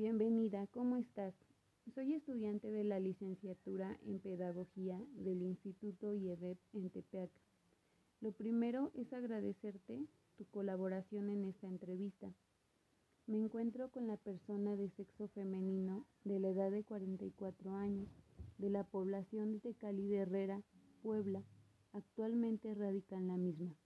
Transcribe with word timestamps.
Bienvenida, 0.00 0.66
¿cómo 0.68 0.96
estás? 0.96 1.34
Soy 1.94 2.14
estudiante 2.14 2.70
de 2.70 2.84
la 2.84 2.98
licenciatura 2.98 3.98
en 4.06 4.18
Pedagogía 4.18 4.98
del 5.12 5.42
Instituto 5.42 6.14
IEDEP 6.14 6.56
en 6.72 6.88
Tepeaca. 6.88 7.38
Lo 8.22 8.32
primero 8.32 8.92
es 8.94 9.12
agradecerte 9.12 10.06
tu 10.38 10.46
colaboración 10.46 11.28
en 11.28 11.44
esta 11.44 11.66
entrevista. 11.66 12.32
Me 13.26 13.36
encuentro 13.36 13.90
con 13.90 14.06
la 14.06 14.16
persona 14.16 14.74
de 14.74 14.88
sexo 14.88 15.28
femenino 15.28 16.06
de 16.24 16.40
la 16.40 16.48
edad 16.48 16.70
de 16.70 16.82
44 16.82 17.74
años, 17.74 18.08
de 18.56 18.70
la 18.70 18.84
población 18.84 19.60
de 19.60 19.74
Cali 19.74 20.08
de 20.08 20.20
Herrera, 20.20 20.62
Puebla. 21.02 21.42
Actualmente 21.92 22.72
radica 22.72 23.18
en 23.18 23.28
la 23.28 23.36
misma. 23.36 23.76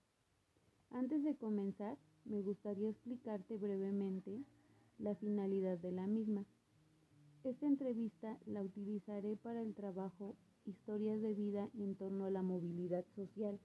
Antes 0.90 1.24
de 1.24 1.34
comenzar, 1.34 1.98
me 2.24 2.40
gustaría 2.40 2.88
explicarte 2.88 3.56
brevemente 3.56 4.44
la 4.98 5.14
finalidad 5.14 5.78
de 5.78 5.92
la 5.92 6.06
misma. 6.06 6.44
Esta 7.44 7.66
entrevista 7.66 8.38
la 8.46 8.62
utilizaré 8.62 9.36
para 9.36 9.60
el 9.60 9.74
trabajo 9.74 10.36
Historias 10.66 11.20
de 11.20 11.34
vida 11.34 11.68
en 11.74 11.94
torno 11.94 12.24
a 12.24 12.30
la 12.30 12.42
movilidad 12.42 13.04
social. 13.14 13.60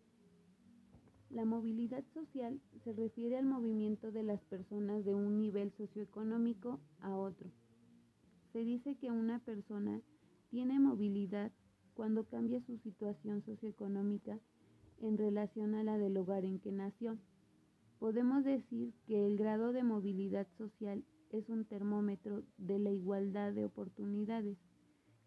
La 1.29 1.45
movilidad 1.45 2.03
social 2.13 2.59
se 2.83 2.91
refiere 2.91 3.37
al 3.37 3.45
movimiento 3.45 4.11
de 4.11 4.23
las 4.23 4.41
personas 4.41 5.05
de 5.05 5.15
un 5.15 5.39
nivel 5.39 5.71
socioeconómico 5.77 6.79
a 6.99 7.15
otro. 7.15 7.51
Se 8.51 8.65
dice 8.65 8.95
que 8.95 9.11
una 9.11 9.39
persona 9.39 10.01
tiene 10.49 10.77
movilidad 10.79 11.53
cuando 11.93 12.25
cambia 12.25 12.59
su 12.65 12.77
situación 12.79 13.43
socioeconómica 13.43 14.39
en 15.01 15.17
relación 15.17 15.75
a 15.75 15.83
la 15.83 15.97
del 15.97 16.15
lugar 16.15 16.43
en 16.43 16.59
que 16.59 16.71
nació. 16.71 17.17
Podemos 17.99 18.43
decir 18.43 18.93
que 19.05 19.25
el 19.25 19.37
grado 19.37 19.71
de 19.71 19.83
movilidad 19.83 20.47
social 20.57 21.03
es 21.31 21.49
un 21.49 21.65
termómetro 21.65 22.43
de 22.57 22.79
la 22.79 22.91
igualdad 22.91 23.53
de 23.53 23.65
oportunidades 23.65 24.57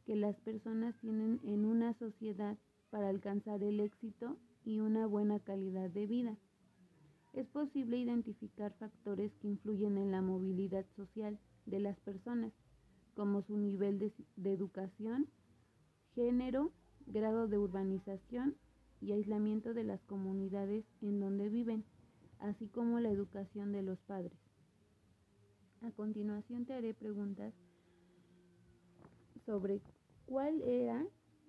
que 0.04 0.16
las 0.16 0.36
personas 0.40 0.96
tienen 1.00 1.40
en 1.44 1.64
una 1.64 1.94
sociedad 1.94 2.58
para 2.90 3.08
alcanzar 3.08 3.62
el 3.62 3.80
éxito 3.80 4.36
y 4.64 4.80
una 4.80 5.06
buena 5.06 5.40
calidad 5.40 5.90
de 5.90 6.06
vida. 6.06 6.36
Es 7.32 7.46
posible 7.46 7.96
identificar 7.96 8.72
factores 8.78 9.32
que 9.36 9.48
influyen 9.48 9.96
en 9.96 10.10
la 10.10 10.20
movilidad 10.20 10.84
social 10.96 11.38
de 11.66 11.80
las 11.80 11.98
personas, 12.00 12.52
como 13.14 13.42
su 13.42 13.56
nivel 13.56 13.98
de, 13.98 14.52
educación, 14.52 15.28
género, 16.14 16.72
grado 17.06 17.48
de 17.48 17.58
urbanización 17.58 18.56
y 19.00 19.12
aislamiento 19.12 19.72
de 19.72 19.84
las 19.84 20.02
comunidades 20.04 20.84
en 21.00 21.20
donde 21.20 21.48
viven, 21.48 21.84
así 22.38 22.68
como 22.68 23.00
la 23.00 23.10
educación 23.10 23.72
de 23.72 23.82
los 23.82 23.98
padres. 24.00 24.38
A 25.84 25.90
continuación 25.90 26.64
te 26.64 26.74
haré 26.74 26.94
preguntas 26.94 27.52
sobre 29.44 29.80
cuál 30.26 30.62
era 30.62 31.04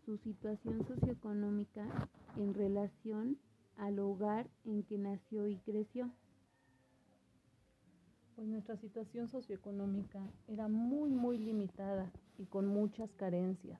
su 0.05 0.17
situación 0.17 0.87
socioeconómica 0.87 2.09
en 2.35 2.55
relación 2.55 3.37
al 3.77 3.99
hogar 3.99 4.49
en 4.65 4.81
que 4.83 4.97
nació 4.97 5.47
y 5.47 5.57
creció. 5.59 6.11
Pues 8.35 8.47
nuestra 8.47 8.75
situación 8.77 9.27
socioeconómica 9.27 10.19
era 10.47 10.67
muy, 10.67 11.11
muy 11.11 11.37
limitada 11.37 12.11
y 12.39 12.45
con 12.45 12.65
muchas 12.65 13.13
carencias. 13.13 13.79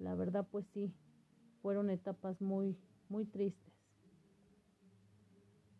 La 0.00 0.16
verdad, 0.16 0.48
pues 0.50 0.66
sí, 0.74 0.92
fueron 1.62 1.88
etapas 1.90 2.40
muy, 2.40 2.76
muy 3.08 3.26
tristes. 3.26 3.72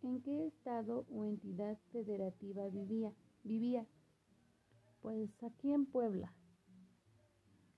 ¿En 0.05 0.23
qué 0.23 0.47
estado 0.47 1.05
o 1.11 1.25
entidad 1.25 1.77
federativa 1.91 2.69
vivía? 2.69 3.13
Vivía? 3.49 3.87
Pues 5.01 5.31
aquí 5.43 5.73
en 5.73 5.87
Puebla. 5.87 6.33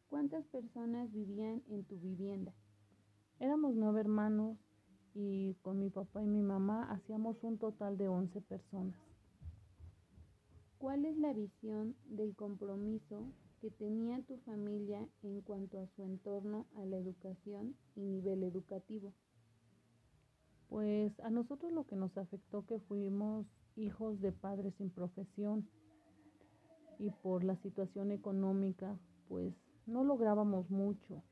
¿Cuántas 0.09 0.45
personas 0.47 1.11
vivían 1.13 1.63
en 1.69 1.85
tu 1.85 1.97
vivienda? 1.99 2.53
Éramos 3.39 3.75
nueve 3.77 4.01
hermanos 4.01 4.59
y 5.15 5.55
con 5.63 5.79
mi 5.79 5.89
papá 5.89 6.23
y 6.23 6.27
mi 6.27 6.43
mamá 6.43 6.91
hacíamos 6.91 7.43
un 7.43 7.59
total 7.59 7.97
de 7.97 8.09
once 8.09 8.41
personas. 8.41 8.99
¿Cuál 10.79 11.05
es 11.05 11.17
la 11.17 11.33
visión 11.33 11.95
del 12.07 12.35
compromiso 12.35 13.33
que 13.61 13.71
tenía 13.71 14.21
tu 14.23 14.39
familia 14.39 15.07
en 15.23 15.41
cuanto 15.43 15.79
a 15.79 15.87
su 15.95 16.03
entorno 16.03 16.67
a 16.75 16.85
la 16.85 16.97
educación 16.97 17.77
y 17.95 18.01
nivel 18.01 18.43
educativo? 18.43 19.13
Pues 20.71 21.19
a 21.21 21.31
nosotros 21.31 21.73
lo 21.73 21.85
que 21.85 21.97
nos 21.97 22.17
afectó 22.17 22.65
que 22.65 22.79
fuimos 22.79 23.45
hijos 23.75 24.21
de 24.21 24.31
padres 24.31 24.73
sin 24.77 24.89
profesión 24.89 25.69
y 27.01 27.11
por 27.11 27.43
la 27.43 27.57
situación 27.57 28.13
económica 28.13 28.97
pues 29.29 29.53
no 29.87 30.05
lográbamos 30.05 30.71
mucho. 30.71 31.25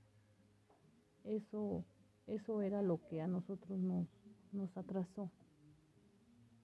Eso, 1.23 1.85
eso 2.27 2.63
era 2.63 2.83
lo 2.83 3.01
que 3.07 3.21
a 3.21 3.29
nosotros 3.29 3.79
nos, 3.79 4.09
nos 4.51 4.77
atrasó. 4.77 5.31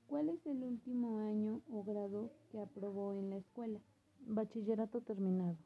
¿Cuál 0.09 0.29
es 0.29 0.45
el 0.45 0.65
último 0.65 1.21
año 1.21 1.63
o 1.71 1.85
grado 1.85 2.33
que 2.51 2.59
aprobó 2.59 3.15
en 3.15 3.31
la 3.31 3.37
escuela? 3.37 3.79
Bachillerato 4.27 5.01
terminado. 5.01 5.57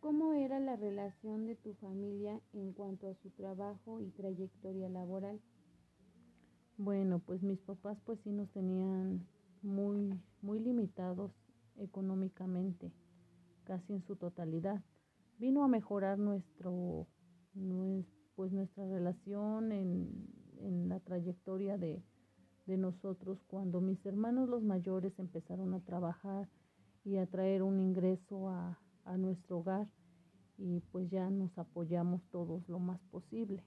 ¿Cómo 0.00 0.32
era 0.32 0.58
la 0.58 0.76
relación 0.76 1.46
de 1.46 1.56
tu 1.56 1.74
familia 1.74 2.40
en 2.54 2.72
cuanto 2.72 3.06
a 3.10 3.14
su 3.16 3.28
trabajo 3.28 4.00
y 4.00 4.08
trayectoria 4.12 4.88
laboral? 4.88 5.38
Bueno, 6.78 7.18
pues 7.18 7.42
mis 7.42 7.60
papás 7.60 8.00
pues 8.06 8.18
sí 8.20 8.32
nos 8.32 8.50
tenían 8.50 9.26
muy, 9.60 10.18
muy 10.40 10.58
limitados 10.58 11.32
económicamente, 11.76 12.90
casi 13.64 13.92
en 13.92 14.02
su 14.02 14.16
totalidad. 14.16 14.82
Vino 15.38 15.62
a 15.64 15.68
mejorar 15.68 16.18
nuestro, 16.18 17.06
pues 18.36 18.52
nuestra 18.52 18.86
relación 18.86 19.70
en, 19.70 20.30
en 20.60 20.88
la 20.88 21.00
trayectoria 21.00 21.76
de, 21.76 22.02
de 22.64 22.78
nosotros 22.78 23.44
cuando 23.46 23.82
mis 23.82 24.04
hermanos 24.06 24.48
los 24.48 24.62
mayores 24.62 25.18
empezaron 25.18 25.74
a 25.74 25.80
trabajar 25.80 26.48
y 27.04 27.18
a 27.18 27.26
traer 27.26 27.62
un 27.62 27.80
ingreso 27.80 28.48
a, 28.48 28.78
a 29.04 29.16
nuestro 29.16 29.58
hogar 29.58 29.88
y 30.58 30.80
pues 30.92 31.10
ya 31.10 31.30
nos 31.30 31.56
apoyamos 31.58 32.22
todos 32.30 32.68
lo 32.68 32.78
más 32.78 33.00
posible. 33.10 33.64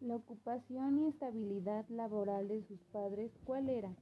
La 0.00 0.16
ocupación 0.16 0.98
y 0.98 1.08
estabilidad 1.08 1.86
laboral 1.88 2.48
de 2.48 2.62
sus 2.62 2.80
padres, 2.84 3.30
¿cuál 3.44 3.68
era? 3.68 3.94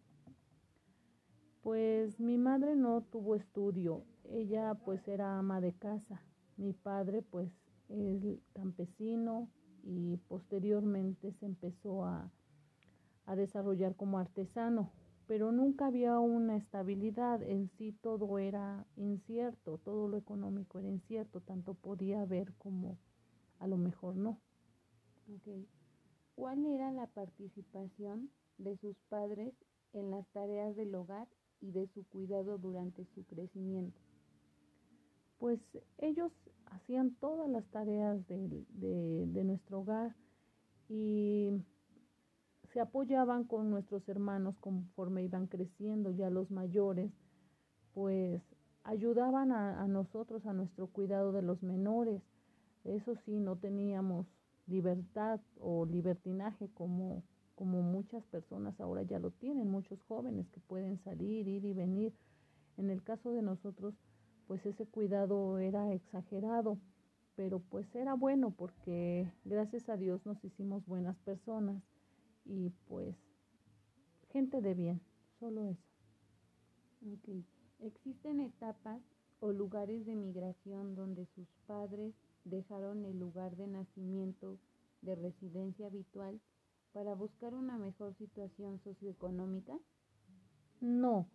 Pues 1.62 2.18
mi 2.20 2.38
madre 2.38 2.76
no 2.76 3.02
tuvo 3.02 3.34
estudio, 3.34 4.04
ella 4.30 4.74
pues 4.84 5.06
era 5.08 5.38
ama 5.38 5.60
de 5.60 5.74
casa, 5.74 6.22
mi 6.56 6.72
padre 6.72 7.20
pues 7.20 7.50
es 7.88 8.38
campesino 8.54 9.50
y 9.82 10.16
posteriormente 10.28 11.32
se 11.32 11.46
empezó 11.46 12.04
a, 12.04 12.30
a 13.26 13.36
desarrollar 13.36 13.94
como 13.96 14.18
artesano 14.18 14.90
pero 15.30 15.52
nunca 15.52 15.86
había 15.86 16.18
una 16.18 16.56
estabilidad, 16.56 17.40
en 17.44 17.70
sí 17.78 17.92
todo 17.92 18.40
era 18.40 18.84
incierto, 18.96 19.78
todo 19.78 20.08
lo 20.08 20.16
económico 20.16 20.80
era 20.80 20.88
incierto, 20.88 21.40
tanto 21.40 21.74
podía 21.74 22.22
haber 22.22 22.52
como 22.54 22.98
a 23.60 23.68
lo 23.68 23.76
mejor 23.76 24.16
no. 24.16 24.40
Okay. 25.38 25.68
¿Cuál 26.34 26.66
era 26.66 26.90
la 26.90 27.06
participación 27.06 28.28
de 28.58 28.76
sus 28.78 28.96
padres 29.08 29.54
en 29.92 30.10
las 30.10 30.26
tareas 30.32 30.74
del 30.74 30.92
hogar 30.96 31.28
y 31.60 31.70
de 31.70 31.86
su 31.86 32.02
cuidado 32.08 32.58
durante 32.58 33.04
su 33.14 33.24
crecimiento? 33.24 34.00
Pues 35.38 35.60
ellos 35.98 36.32
hacían 36.72 37.14
todas 37.20 37.48
las 37.48 37.64
tareas 37.70 38.26
de, 38.26 38.64
de, 38.70 39.26
de 39.28 39.44
nuestro 39.44 39.82
hogar 39.82 40.16
y 40.88 41.52
se 42.72 42.80
apoyaban 42.80 43.44
con 43.44 43.70
nuestros 43.70 44.08
hermanos 44.08 44.56
conforme 44.60 45.24
iban 45.24 45.46
creciendo, 45.46 46.10
ya 46.10 46.30
los 46.30 46.50
mayores, 46.50 47.10
pues 47.94 48.42
ayudaban 48.84 49.52
a, 49.52 49.86
nosotros, 49.88 50.46
a 50.46 50.52
nuestro 50.52 50.86
cuidado 50.86 51.32
de 51.32 51.42
los 51.42 51.62
menores. 51.62 52.22
Eso 52.84 53.14
sí, 53.24 53.40
no 53.40 53.56
teníamos 53.56 54.26
libertad 54.66 55.40
o 55.58 55.84
libertinaje 55.84 56.68
como, 56.74 57.24
como 57.56 57.82
muchas 57.82 58.24
personas 58.26 58.80
ahora 58.80 59.02
ya 59.02 59.18
lo 59.18 59.32
tienen, 59.32 59.70
muchos 59.70 60.00
jóvenes 60.04 60.48
que 60.50 60.60
pueden 60.60 60.98
salir, 60.98 61.48
ir 61.48 61.64
y 61.64 61.74
venir. 61.74 62.14
En 62.76 62.88
el 62.88 63.02
caso 63.02 63.32
de 63.32 63.42
nosotros, 63.42 63.94
pues 64.46 64.64
ese 64.64 64.86
cuidado 64.86 65.58
era 65.58 65.92
exagerado, 65.92 66.78
pero 67.34 67.58
pues 67.58 67.92
era 67.96 68.14
bueno 68.14 68.52
porque 68.52 69.30
gracias 69.44 69.88
a 69.88 69.96
Dios 69.96 70.24
nos 70.24 70.42
hicimos 70.44 70.86
buenas 70.86 71.16
personas 71.18 71.82
y 72.44 72.70
pues 72.88 73.16
gente 74.30 74.60
de 74.60 74.74
bien, 74.74 75.00
solo 75.38 75.66
eso. 75.66 75.86
Okay. 77.18 77.44
¿Existen 77.80 78.40
etapas 78.40 79.00
o 79.40 79.52
lugares 79.52 80.04
de 80.04 80.14
migración 80.14 80.94
donde 80.94 81.26
sus 81.34 81.48
padres 81.66 82.14
dejaron 82.44 83.04
el 83.04 83.18
lugar 83.18 83.56
de 83.56 83.66
nacimiento 83.66 84.58
de 85.02 85.14
residencia 85.14 85.86
habitual 85.86 86.40
para 86.92 87.14
buscar 87.14 87.54
una 87.54 87.78
mejor 87.78 88.14
situación 88.14 88.80
socioeconómica? 88.80 89.78
No, 90.80 91.28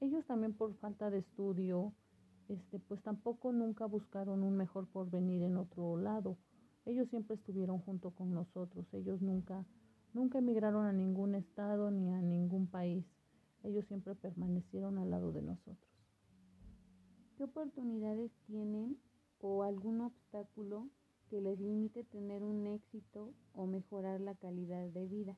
ellos 0.00 0.24
también 0.26 0.54
por 0.54 0.74
falta 0.76 1.10
de 1.10 1.18
estudio, 1.18 1.92
este, 2.48 2.78
pues 2.78 3.02
tampoco 3.02 3.52
nunca 3.52 3.86
buscaron 3.86 4.42
un 4.42 4.56
mejor 4.56 4.88
porvenir 4.88 5.42
en 5.42 5.56
otro 5.56 5.96
lado. 5.96 6.36
Ellos 6.86 7.08
siempre 7.08 7.36
estuvieron 7.36 7.78
junto 7.80 8.10
con 8.10 8.32
nosotros, 8.32 8.86
ellos 8.94 9.20
nunca, 9.20 9.64
nunca 10.14 10.38
emigraron 10.38 10.86
a 10.86 10.92
ningún 10.92 11.34
estado 11.34 11.90
ni 11.90 12.10
a 12.10 12.20
ningún 12.20 12.66
país. 12.66 13.04
Ellos 13.62 13.84
siempre 13.86 14.14
permanecieron 14.14 14.98
al 14.98 15.10
lado 15.10 15.32
de 15.32 15.42
nosotros. 15.42 15.90
¿Qué 17.36 17.44
oportunidades 17.44 18.30
tienen 18.46 18.98
o 19.40 19.62
algún 19.62 20.00
obstáculo 20.00 20.88
que 21.28 21.40
les 21.40 21.58
limite 21.60 22.04
tener 22.04 22.42
un 22.42 22.66
éxito 22.66 23.32
o 23.54 23.66
mejorar 23.66 24.20
la 24.20 24.34
calidad 24.34 24.88
de 24.88 25.06
vida? 25.06 25.36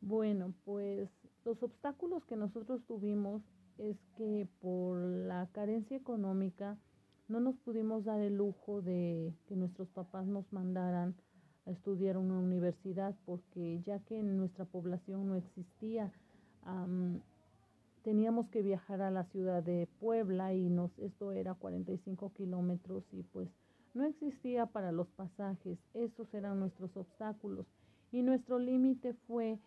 Bueno, 0.00 0.52
pues 0.64 1.08
los 1.44 1.62
obstáculos 1.62 2.24
que 2.26 2.36
nosotros 2.36 2.82
tuvimos 2.86 3.42
es 3.78 3.96
que 4.16 4.46
por 4.60 4.98
la 4.98 5.48
carencia 5.52 5.96
económica 5.96 6.76
no 7.28 7.40
nos 7.40 7.56
pudimos 7.56 8.04
dar 8.04 8.20
el 8.20 8.36
lujo 8.36 8.82
de 8.82 9.34
que 9.46 9.56
nuestros 9.56 9.88
papás 9.88 10.26
nos 10.26 10.52
mandaran 10.52 11.14
a 11.66 11.70
estudiar 11.70 12.16
una 12.16 12.38
universidad 12.38 13.14
porque 13.24 13.80
ya 13.84 13.98
que 14.00 14.18
en 14.18 14.36
nuestra 14.36 14.64
población 14.64 15.28
no 15.28 15.36
existía, 15.36 16.12
teníamos 18.02 18.48
que 18.48 18.62
viajar 18.62 19.00
a 19.02 19.10
la 19.10 19.24
ciudad 19.24 19.62
de 19.62 19.88
Puebla 20.00 20.54
y 20.54 20.68
nos, 20.68 20.98
esto 20.98 21.32
era 21.32 21.54
45 21.54 22.32
kilómetros 22.34 23.04
y 23.12 23.22
pues 23.22 23.48
no 23.94 24.04
existía 24.04 24.66
para 24.66 24.92
los 24.92 25.08
pasajes, 25.08 25.78
esos 25.94 26.32
eran 26.34 26.60
nuestros 26.60 26.96
obstáculos 26.96 27.66
y 28.12 28.22
nuestro 28.22 28.58
límite 28.58 29.14
fue 29.26 29.58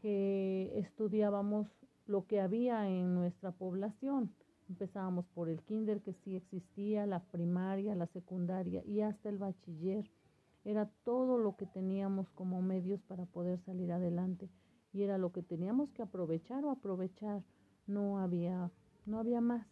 que 0.00 0.72
estudiábamos 0.78 1.68
lo 2.06 2.26
que 2.26 2.40
había 2.40 2.88
en 2.88 3.14
nuestra 3.14 3.52
población. 3.52 4.32
Empezábamos 4.68 5.26
por 5.34 5.48
el 5.48 5.60
kinder 5.62 6.00
que 6.02 6.12
sí 6.12 6.36
existía, 6.36 7.06
la 7.06 7.20
primaria, 7.20 7.94
la 7.94 8.06
secundaria 8.06 8.82
y 8.84 9.00
hasta 9.00 9.28
el 9.28 9.38
bachiller. 9.38 10.10
Era 10.64 10.86
todo 11.04 11.38
lo 11.38 11.56
que 11.56 11.66
teníamos 11.66 12.30
como 12.30 12.62
medios 12.62 13.00
para 13.02 13.26
poder 13.26 13.58
salir 13.60 13.92
adelante 13.92 14.48
y 14.92 15.02
era 15.02 15.18
lo 15.18 15.32
que 15.32 15.42
teníamos 15.42 15.90
que 15.90 16.02
aprovechar 16.02 16.64
o 16.64 16.70
aprovechar. 16.70 17.42
No 17.86 18.18
había, 18.18 18.70
no 19.06 19.18
había 19.18 19.40
más. 19.40 19.66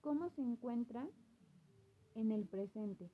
¿Cómo 0.00 0.28
se 0.30 0.42
encuentra 0.42 1.06
en 2.14 2.32
el 2.32 2.46
presente 2.46 3.10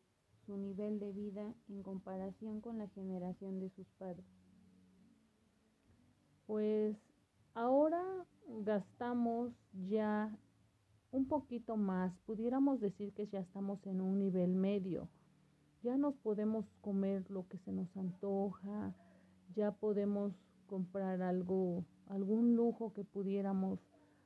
su 0.46 0.56
nivel 0.56 0.98
de 0.98 1.12
vida 1.12 1.54
en 1.68 1.82
comparación 1.82 2.60
con 2.60 2.78
la 2.78 2.88
generación 2.88 3.60
de 3.60 3.68
sus 3.70 3.86
padres? 3.98 4.24
pues 6.52 6.96
ahora 7.54 8.02
gastamos 8.46 9.52
ya 9.88 10.30
un 11.12 11.26
poquito 11.26 11.76
más, 11.76 12.12
pudiéramos 12.26 12.80
decir 12.80 13.12
que 13.12 13.26
ya 13.28 13.38
estamos 13.38 13.86
en 13.86 14.00
un 14.00 14.18
nivel 14.18 14.54
medio, 14.54 15.08
ya 15.82 15.96
nos 15.96 16.16
podemos 16.16 16.64
comer 16.80 17.30
lo 17.30 17.46
que 17.48 17.58
se 17.58 17.70
nos 17.70 17.94
antoja, 17.96 18.94
ya 19.54 19.72
podemos 19.72 20.32
comprar 20.66 21.20
algo, 21.20 21.84
algún 22.08 22.56
lujo 22.56 22.94
que 22.94 23.04
pudiéramos 23.04 23.78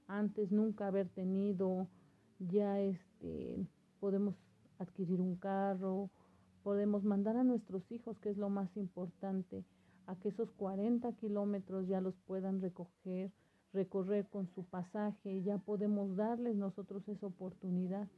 antes 0.07 0.53
nunca 0.53 0.87
haber 0.87 1.09
tenido, 1.09 1.89
ya 2.39 2.79
este 2.81 3.67
podemos 3.99 4.37
adquirir 4.79 5.21
un 5.21 5.37
carro, 5.37 6.11
podemos 6.63 7.03
mandar 7.03 7.37
a 7.37 7.45
nuestros 7.45 7.91
hijos, 7.91 8.19
que 8.21 8.31
es 8.31 8.37
lo 8.37 8.49
más 8.49 8.77
importante, 8.77 9.65
a 10.07 10.15
que 10.15 10.29
esos 10.29 10.53
40 10.53 11.13
kilómetros 11.15 11.89
ya 11.89 12.01
los 12.01 12.15
puedan 12.27 12.61
recoger, 12.61 13.33
recorrer 13.77 14.27
con 14.27 14.49
su 14.49 14.65
pasaje, 14.65 15.43
ya 15.43 15.59
podemos 15.59 16.17
darles 16.17 16.57
nosotros 16.57 17.07
esa 17.09 17.27
oportunidad 17.27 18.09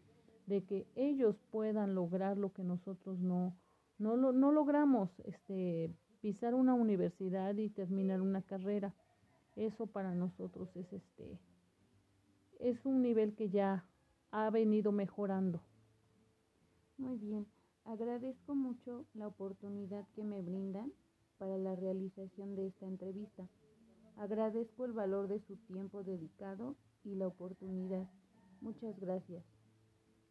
de 0.46 0.64
que 0.64 0.86
ellos 0.94 1.36
puedan 1.50 1.94
lograr 1.94 2.38
lo 2.38 2.52
que 2.52 2.64
nosotros 2.64 3.18
no, 3.18 3.54
no, 3.98 4.16
no 4.16 4.52
logramos, 4.52 5.10
este, 5.24 5.92
pisar 6.20 6.54
una 6.54 6.74
universidad 6.74 7.54
y 7.56 7.68
terminar 7.68 8.22
una 8.22 8.40
carrera. 8.40 8.94
Eso 9.56 9.86
para 9.86 10.14
nosotros 10.14 10.74
es 10.76 10.90
este, 10.92 11.38
es 12.60 12.86
un 12.86 13.02
nivel 13.02 13.34
que 13.34 13.50
ya 13.50 13.84
ha 14.30 14.48
venido 14.50 14.92
mejorando. 14.92 15.60
Muy 16.96 17.18
bien, 17.18 17.46
agradezco 17.84 18.54
mucho 18.54 19.04
la 19.14 19.26
oportunidad 19.26 20.06
que 20.14 20.22
me 20.22 20.40
brindan 20.40 20.92
para 21.38 21.58
la 21.58 21.74
realización 21.74 22.54
de 22.54 22.68
esta 22.68 22.86
entrevista. 22.86 23.48
Agradezco 24.18 24.84
el 24.84 24.92
valor 24.92 25.28
de 25.28 25.38
su 25.46 25.54
tiempo 25.56 26.02
dedicado 26.02 26.74
y 27.04 27.14
la 27.14 27.28
oportunidad. 27.28 28.04
Muchas 28.60 28.98
gracias. 28.98 29.44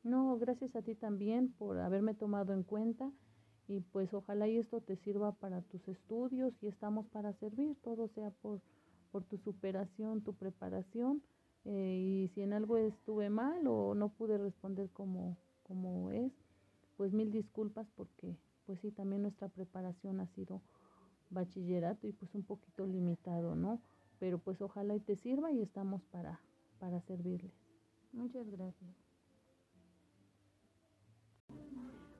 No, 0.03 0.37
gracias 0.37 0.75
a 0.75 0.81
ti 0.81 0.93
también 0.93 1.53
por 1.53 1.79
haberme 1.79 2.13
tomado 2.13 2.51
en 2.51 2.63
cuenta 2.63 3.09
y 3.67 3.79
pues 3.79 4.13
ojalá 4.13 4.47
y 4.49 4.57
esto 4.57 4.81
te 4.81 4.97
sirva 4.97 5.31
para 5.31 5.61
tus 5.61 5.87
estudios 5.87 6.53
y 6.61 6.67
estamos 6.67 7.07
para 7.07 7.31
servir, 7.33 7.77
todo 7.81 8.09
sea 8.09 8.31
por, 8.41 8.61
por 9.11 9.23
tu 9.23 9.37
superación, 9.37 10.21
tu 10.21 10.33
preparación 10.33 11.21
eh, 11.63 12.25
y 12.25 12.27
si 12.33 12.41
en 12.41 12.51
algo 12.51 12.77
estuve 12.77 13.29
mal 13.29 13.65
o 13.67 13.95
no 13.95 14.09
pude 14.09 14.37
responder 14.37 14.89
como, 14.89 15.37
como 15.63 16.11
es, 16.11 16.33
pues 16.97 17.13
mil 17.13 17.31
disculpas 17.31 17.87
porque 17.95 18.35
pues 18.65 18.81
sí, 18.81 18.91
también 18.91 19.21
nuestra 19.21 19.47
preparación 19.47 20.19
ha 20.19 20.27
sido 20.27 20.61
bachillerato 21.29 22.07
y 22.07 22.13
pues 22.13 22.33
un 22.35 22.43
poquito 22.43 22.85
limitado, 22.85 23.55
¿no? 23.55 23.81
Pero 24.19 24.39
pues 24.39 24.61
ojalá 24.61 24.95
y 24.95 24.99
te 24.99 25.15
sirva 25.15 25.51
y 25.51 25.61
estamos 25.61 26.01
para, 26.11 26.39
para 26.79 27.01
servirles. 27.01 27.53
Muchas 28.13 28.49
gracias. 28.49 28.91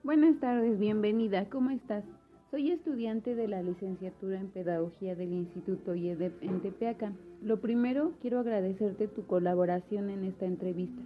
Buenas 0.03 0.39
tardes, 0.39 0.79
bienvenida, 0.79 1.49
¿cómo 1.49 1.69
estás? 1.69 2.03
Soy 2.49 2.71
estudiante 2.71 3.35
de 3.35 3.49
la 3.49 3.61
licenciatura 3.61 4.39
en 4.39 4.47
Pedagogía 4.47 5.15
del 5.15 5.33
Instituto 5.33 5.95
IEDEP 5.95 6.41
en 6.43 6.61
Tepeaca. 6.61 7.11
Lo 7.41 7.59
primero, 7.59 8.13
quiero 8.21 8.39
agradecerte 8.39 9.09
tu 9.09 9.27
colaboración 9.27 10.09
en 10.09 10.23
esta 10.23 10.45
entrevista. 10.45 11.01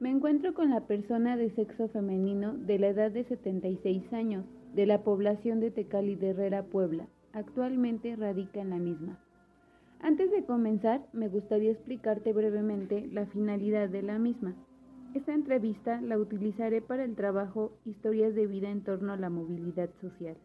Me 0.00 0.10
encuentro 0.10 0.52
con 0.52 0.68
la 0.68 0.86
persona 0.86 1.38
de 1.38 1.48
sexo 1.54 1.88
femenino 1.88 2.52
de 2.52 2.78
la 2.78 2.88
edad 2.88 3.10
de 3.10 3.24
76 3.24 4.12
años, 4.12 4.44
de 4.74 4.86
la 4.86 5.02
población 5.02 5.60
de 5.60 5.70
Tecali 5.70 6.16
de 6.16 6.30
Herrera, 6.30 6.64
Puebla. 6.64 7.06
Actualmente 7.32 8.16
radica 8.16 8.60
en 8.60 8.70
la 8.70 8.78
misma. 8.78 9.18
Antes 10.00 10.30
de 10.30 10.44
comenzar, 10.44 11.06
me 11.12 11.28
gustaría 11.28 11.70
explicarte 11.70 12.32
brevemente 12.32 13.06
la 13.12 13.26
finalidad 13.26 13.88
de 13.88 14.02
la 14.02 14.18
misma. 14.18 14.54
Esta 15.14 15.32
entrevista 15.32 16.00
la 16.00 16.18
utilizaré 16.18 16.82
para 16.82 17.04
el 17.04 17.14
trabajo 17.14 17.72
Historias 17.84 18.34
de 18.34 18.46
vida 18.46 18.68
en 18.68 18.82
torno 18.82 19.12
a 19.12 19.16
la 19.16 19.30
movilidad 19.30 19.90
social. 20.00 20.36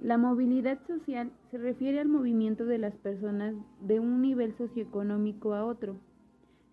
La 0.00 0.18
movilidad 0.18 0.78
social 0.86 1.32
se 1.50 1.58
refiere 1.58 1.98
al 1.98 2.08
movimiento 2.08 2.66
de 2.66 2.78
las 2.78 2.94
personas 2.96 3.54
de 3.80 3.98
un 3.98 4.20
nivel 4.20 4.54
socioeconómico 4.56 5.54
a 5.54 5.64
otro. 5.64 5.96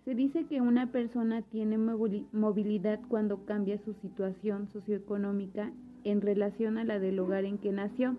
Se 0.04 0.14
dice 0.14 0.46
que 0.46 0.62
una 0.62 0.92
persona 0.92 1.42
tiene 1.42 1.78
movilidad 1.78 3.00
cuando 3.08 3.46
cambia 3.46 3.80
su 3.84 3.94
situación 3.96 4.68
socioeconómica 4.74 5.72
en 6.06 6.22
relación 6.22 6.78
a 6.78 6.86
la 6.86 7.00
del 7.00 7.20
hogar 7.20 7.44
en 7.44 7.58
que 7.58 7.74
nació. 7.74 8.16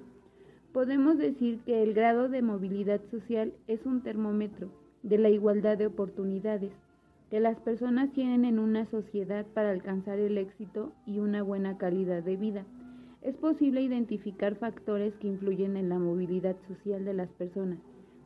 Podemos 0.73 1.17
decir 1.17 1.61
que 1.65 1.83
el 1.83 1.95
grado 1.95 2.29
de 2.29 2.43
movilidad 2.43 3.01
social 3.11 3.55
es 3.67 3.87
un 3.87 4.03
termómetro 4.03 4.69
de 5.03 5.17
la 5.17 5.31
igualdad 5.31 5.79
de 5.79 5.87
oportunidades 5.87 6.73
que 7.31 7.41
las 7.41 7.59
personas 7.61 8.13
tienen 8.13 8.45
en 8.45 8.59
una 8.59 8.87
sociedad 8.87 9.47
para 9.55 9.71
alcanzar 9.71 10.19
el 10.19 10.37
éxito 10.37 10.93
y 11.07 11.19
una 11.19 11.43
buena 11.43 11.79
calidad 11.79 12.23
de 12.23 12.37
vida. 12.37 12.65
Es 13.23 13.35
posible 13.37 13.81
identificar 13.83 14.55
factores 14.57 15.15
que 15.15 15.29
influyen 15.29 15.77
en 15.77 15.89
la 15.89 15.99
movilidad 15.99 16.57
social 16.69 17.05
de 17.05 17.15
las 17.15 17.29
personas, 17.31 17.79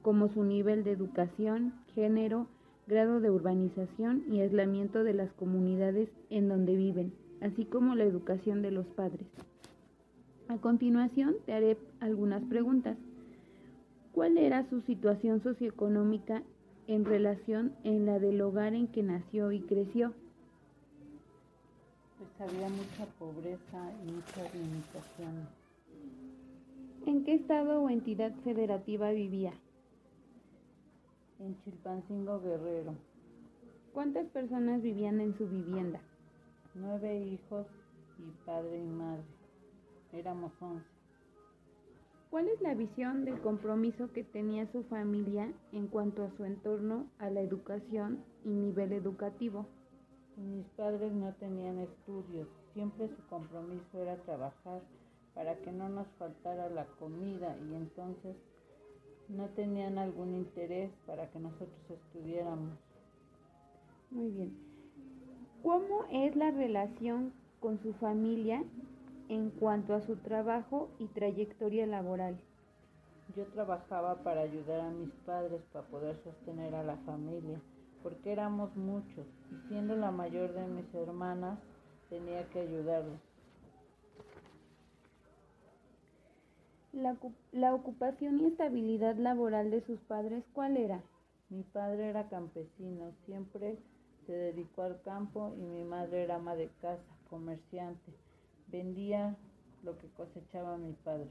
como 0.03 0.29
su 0.29 0.45
nivel 0.45 0.85
de 0.85 0.93
educación, 0.93 1.73
género, 1.95 2.49
grado 2.87 3.21
de 3.21 3.31
urbanización 3.31 4.25
y 4.31 4.41
aislamiento 4.41 5.05
de 5.05 5.15
las 5.15 5.33
comunidades 5.33 6.09
en 6.29 6.49
donde 6.49 6.75
viven, 6.75 7.13
así 7.41 7.65
como 7.65 7.95
la 7.95 8.05
educación 8.05 8.63
de 8.63 8.73
los 8.73 8.87
padres. 8.89 9.27
A 10.51 10.57
continuación 10.57 11.37
te 11.47 11.53
haré 11.53 11.79
algunas 12.01 12.43
preguntas. 12.43 12.99
¿Cuál 14.13 14.37
era 14.37 14.69
su 14.69 14.81
situación 14.81 15.41
socioeconómica 15.45 16.43
en 16.89 17.05
relación 17.05 17.73
en 17.85 18.05
la 18.05 18.19
del 18.19 18.41
hogar 18.41 18.75
en 18.75 18.89
que 18.89 19.05
nació 19.05 19.53
y 19.53 19.61
creció? 19.61 20.13
Pues 22.19 22.51
había 22.51 22.69
mucha 22.69 23.07
pobreza 23.17 23.93
y 24.05 24.11
muchas 24.11 24.53
limitaciones. 24.53 25.47
¿En 27.07 27.25
qué 27.25 27.35
estado 27.35 27.83
o 27.83 27.89
entidad 27.89 28.33
federativa 28.43 29.13
vivía? 29.13 29.53
En 31.39 31.57
Chilpancingo 31.63 32.41
Guerrero. 32.41 32.97
¿Cuántas 33.95 34.27
personas 34.31 34.83
vivían 34.83 35.21
en 35.21 35.33
su 35.39 35.47
vivienda? 35.47 36.01
Nueve 36.75 37.21
hijos 37.21 37.69
y 38.19 38.45
padre 38.45 38.83
y 38.83 38.89
madre. 38.89 39.40
Éramos 40.13 40.53
once. 40.61 40.87
¿Cuál 42.31 42.49
es 42.49 42.61
la 42.61 42.75
visión 42.75 43.25
del 43.25 43.41
compromiso 43.41 44.13
que 44.13 44.23
tenía 44.23 44.71
su 44.71 44.85
familia 44.85 45.53
en 45.73 45.89
cuanto 45.89 46.23
a 46.23 46.31
su 46.37 46.45
entorno, 46.45 47.07
a 47.19 47.29
la 47.29 47.41
educación 47.41 48.23
y 48.45 48.51
nivel 48.51 48.93
educativo? 48.93 49.67
Mis 50.37 50.67
padres 50.77 51.13
no 51.13 51.33
tenían 51.35 51.79
estudios, 51.79 52.47
siempre 52.73 53.09
su 53.09 53.27
compromiso 53.29 53.99
era 53.99 54.17
trabajar 54.23 54.81
para 55.35 55.57
que 55.59 55.73
no 55.73 55.89
nos 55.89 56.07
faltara 56.19 56.71
la 56.71 56.87
comida 56.99 57.57
y 57.69 57.75
entonces 57.75 58.37
no 59.29 59.49
tenían 59.51 59.99
algún 59.99 60.35
interés 60.35 60.91
para 61.07 61.31
que 61.31 61.39
nosotros 61.39 61.91
estudiáramos. 61.91 62.79
Muy 64.11 64.31
bien. 64.31 64.57
¿Cómo 65.63 66.05
es 66.11 66.35
la 66.37 66.51
relación 66.51 67.33
con 67.61 67.81
su 67.83 67.93
familia 67.95 68.63
en 69.31 69.49
cuanto 69.51 69.95
a 69.95 70.01
su 70.01 70.17
trabajo 70.17 70.91
y 70.99 71.07
trayectoria 71.07 71.87
laboral. 71.87 72.37
Yo 73.37 73.47
trabajaba 73.47 74.25
para 74.25 74.41
ayudar 74.41 74.81
a 74.81 74.91
mis 74.91 75.13
padres 75.25 75.63
para 75.73 75.87
poder 75.87 76.17
sostener 76.25 76.75
a 76.75 76.83
la 76.83 76.97
familia, 77.07 77.61
porque 78.03 78.33
éramos 78.33 78.75
muchos 78.75 79.25
y 79.53 79.69
siendo 79.69 79.95
la 79.95 80.11
mayor 80.11 80.53
de 80.53 80.67
mis 80.67 80.93
hermanas 80.93 81.61
tenía 82.09 82.45
que 82.51 82.59
ayudarlos. 82.59 83.21
La, 86.93 87.17
la, 87.53 87.73
ocupación 87.73 88.41
y 88.41 88.47
estabilidad 88.47 89.15
laboral 89.15 89.71
de 89.71 89.81
sus 89.83 90.01
padres, 90.01 90.43
¿cuál 90.53 90.77
era? 90.77 91.01
Mi 91.51 91.63
padre 91.63 92.09
era 92.09 92.29
campesino, 92.29 93.13
siempre 93.27 93.79
se 94.27 94.33
dedicó 94.33 94.83
al 94.83 95.01
campo 95.03 95.55
y 95.57 95.61
mi 95.61 95.85
madre 95.85 96.25
era 96.25 96.35
ama 96.35 96.57
de 96.57 96.69
casa, 96.81 97.17
comerciante 97.29 98.13
vendía 98.71 99.37
lo 99.83 99.99
que 99.99 100.09
cosechaba 100.09 100.77
mi 100.77 100.93
padre. 100.93 101.29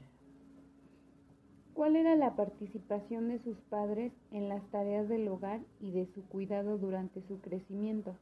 ¿Cuál 1.74 1.96
era 1.96 2.16
la 2.16 2.36
participación 2.36 3.28
de 3.28 3.38
sus 3.38 3.56
padres 3.70 4.12
en 4.32 4.48
las 4.48 4.62
tareas 4.70 5.08
del 5.08 5.28
hogar 5.28 5.60
y 5.80 5.92
de 5.92 6.06
su 6.14 6.26
cuidado 6.26 6.78
durante 6.78 7.22
su 7.22 7.40
crecimiento? 7.40 8.14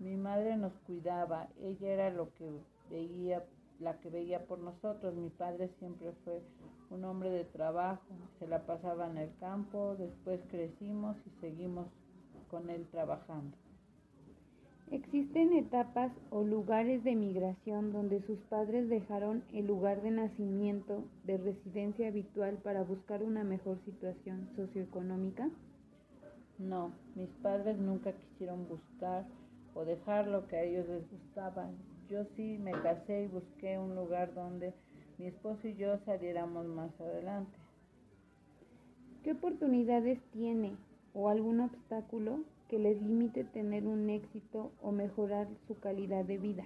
Mi 0.00 0.16
madre 0.16 0.56
nos 0.56 0.72
cuidaba, 0.86 1.48
ella 1.62 1.88
era 1.88 2.10
lo 2.10 2.32
que 2.34 2.50
veía, 2.90 3.44
la 3.80 3.98
que 4.00 4.10
veía 4.10 4.46
por 4.46 4.58
nosotros. 4.58 5.14
Mi 5.14 5.30
padre 5.30 5.70
siempre 5.78 6.12
fue 6.24 6.42
un 6.90 7.04
hombre 7.04 7.30
de 7.30 7.44
trabajo, 7.44 8.02
se 8.38 8.46
la 8.46 8.66
pasaba 8.66 9.08
en 9.08 9.18
el 9.18 9.30
campo, 9.38 9.94
después 9.96 10.40
crecimos 10.50 11.16
y 11.26 11.30
seguimos 11.40 11.86
con 12.50 12.70
él 12.70 12.86
trabajando. 12.90 13.56
Existen 14.92 15.52
etapas 15.52 16.12
o 16.30 16.44
lugares 16.44 17.02
de 17.02 17.16
migración 17.16 17.92
donde 17.92 18.22
sus 18.22 18.38
padres 18.42 18.88
dejaron 18.88 19.42
el 19.52 19.66
lugar 19.66 20.00
de 20.00 20.12
nacimiento 20.12 21.02
de 21.24 21.38
residencia 21.38 22.06
habitual 22.06 22.58
para 22.58 22.84
buscar 22.84 23.24
una 23.24 23.42
mejor 23.42 23.80
situación 23.84 24.48
socioeconómica? 24.54 25.50
No, 26.58 26.92
mis 27.16 27.28
padres 27.42 27.76
nunca 27.78 28.12
quisieron 28.12 28.68
buscar 28.68 29.26
o 29.74 29.84
dejar 29.84 30.28
lo 30.28 30.46
que 30.46 30.56
a 30.56 30.62
ellos 30.62 30.86
les 30.88 31.10
gustaba. 31.10 31.68
Yo 32.08 32.24
sí 32.36 32.56
me 32.58 32.70
casé 32.70 33.24
y 33.24 33.26
busqué 33.26 33.80
un 33.80 33.96
lugar 33.96 34.34
donde 34.34 34.72
mi 35.18 35.26
esposo 35.26 35.66
y 35.66 35.74
yo 35.74 35.98
saliéramos 36.04 36.64
más 36.66 36.92
adelante. 37.00 37.58
¿Qué 39.24 39.32
oportunidades 39.32 40.20
tiene 40.30 40.76
o 41.12 41.28
algún 41.28 41.58
obstáculo 41.58 42.44
que 42.68 42.78
les 42.78 43.00
limite 43.00 43.44
tener 43.44 43.86
un 43.86 44.10
éxito 44.10 44.72
o 44.82 44.92
mejorar 44.92 45.48
su 45.66 45.78
calidad 45.78 46.24
de 46.24 46.38
vida. 46.38 46.64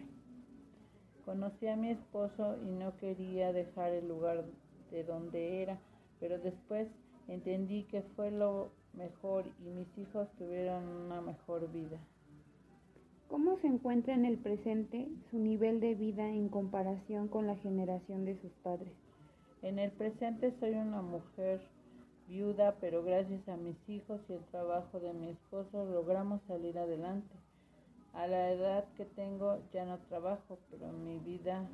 Conocí 1.25 1.66
a 1.66 1.76
mi 1.76 1.90
esposo 1.90 2.57
y 2.64 2.71
no 2.71 2.97
quería 2.97 3.52
dejar 3.52 3.92
el 3.92 4.09
lugar 4.09 4.45
de 4.90 5.04
donde 5.04 5.62
era, 5.62 5.78
pero 6.19 6.38
después 6.38 6.88
entendí 7.28 7.85
que 7.85 8.02
fue 8.02 8.30
lo 8.30 8.71
mejor 8.95 9.45
y 9.64 9.69
mis 9.69 9.99
hijos 9.99 10.28
tuvieron 10.38 10.88
una 10.88 11.21
mejor 11.21 11.71
vida. 11.71 11.99
¿Cómo 13.28 13.59
se 13.59 13.69
encuentra 13.69 14.14
en 14.14 14.25
el 14.25 14.38
presente 14.38 15.09
su 15.30 15.38
nivel 15.38 15.78
de 15.80 15.95
vida 15.95 16.28
en 16.28 16.49
comparación 16.49 17.28
con 17.28 17.47
la 17.47 17.54
generación 17.57 18.25
de 18.25 18.37
sus 18.40 18.50
padres? 18.64 18.92
En 19.62 19.78
el 19.78 19.92
presente 19.92 20.52
soy 20.59 20.71
una 20.71 21.02
mujer 21.02 21.61
viuda, 22.30 22.76
pero 22.80 23.02
gracias 23.02 23.46
a 23.49 23.56
mis 23.56 23.76
hijos 23.88 24.20
y 24.28 24.34
el 24.34 24.44
trabajo 24.46 25.00
de 25.00 25.12
mi 25.12 25.30
esposo 25.30 25.84
logramos 25.84 26.40
salir 26.46 26.78
adelante. 26.78 27.34
A 28.14 28.26
la 28.26 28.50
edad 28.50 28.84
que 28.96 29.04
tengo 29.04 29.58
ya 29.72 29.84
no 29.84 29.99
trabajo, 30.08 30.58
pero 30.70 30.92
mi 30.92 31.18
vida 31.18 31.68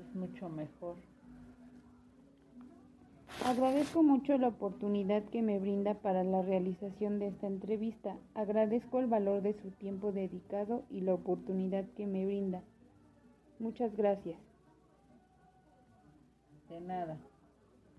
es 0.00 0.14
mucho 0.14 0.48
mejor. 0.48 0.96
Agradezco 3.44 4.02
mucho 4.02 4.36
la 4.36 4.48
oportunidad 4.48 5.22
que 5.24 5.40
me 5.40 5.58
brinda 5.58 5.94
para 5.94 6.24
la 6.24 6.42
realización 6.42 7.18
de 7.18 7.28
esta 7.28 7.46
entrevista. 7.46 8.16
Agradezco 8.34 8.98
el 8.98 9.06
valor 9.06 9.40
de 9.40 9.54
su 9.54 9.70
tiempo 9.70 10.12
dedicado 10.12 10.84
y 10.90 11.00
la 11.00 11.14
oportunidad 11.14 11.84
que 11.96 12.06
me 12.06 12.26
brinda. 12.26 12.62
Muchas 13.58 13.96
gracias. 13.96 14.38
De 16.68 16.80
nada. 16.80 17.18